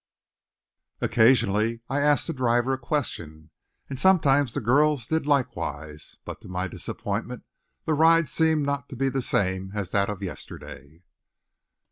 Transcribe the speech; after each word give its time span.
Occasionally 0.99 1.81
I 1.87 1.99
asked 1.99 2.25
the 2.25 2.33
driver 2.33 2.73
a 2.73 2.77
question, 2.79 3.51
and 3.87 3.99
sometimes 3.99 4.51
the 4.53 4.59
girls 4.59 5.05
did 5.05 5.27
likewise; 5.27 6.17
but, 6.25 6.41
to 6.41 6.47
my 6.47 6.67
disappointment, 6.67 7.43
the 7.85 7.93
ride 7.93 8.27
seemed 8.27 8.65
not 8.65 8.89
to 8.89 8.95
be 8.95 9.09
the 9.09 9.21
same 9.21 9.73
as 9.75 9.91
that 9.91 10.09
of 10.09 10.23
yesterday. 10.23 11.03